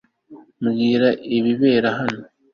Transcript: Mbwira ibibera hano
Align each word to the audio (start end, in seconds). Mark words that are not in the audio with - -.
Mbwira 0.63 1.07
ibibera 1.35 1.89
hano 1.99 2.23